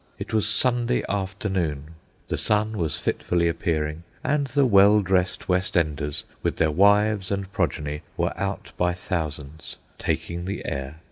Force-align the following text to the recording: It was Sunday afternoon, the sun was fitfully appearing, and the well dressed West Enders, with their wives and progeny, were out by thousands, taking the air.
It 0.17 0.33
was 0.33 0.49
Sunday 0.49 1.03
afternoon, 1.07 1.91
the 2.27 2.35
sun 2.35 2.75
was 2.79 2.97
fitfully 2.97 3.47
appearing, 3.47 4.01
and 4.23 4.47
the 4.47 4.65
well 4.65 5.01
dressed 5.03 5.47
West 5.47 5.77
Enders, 5.77 6.23
with 6.41 6.57
their 6.57 6.71
wives 6.71 7.29
and 7.29 7.53
progeny, 7.53 8.01
were 8.17 8.35
out 8.35 8.71
by 8.77 8.95
thousands, 8.95 9.77
taking 9.99 10.45
the 10.45 10.65
air. 10.65 10.95